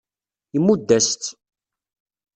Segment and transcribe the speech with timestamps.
[0.57, 1.27] Imudd-as-tt.